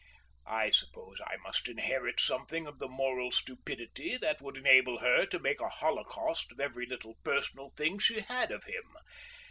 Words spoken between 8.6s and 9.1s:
him.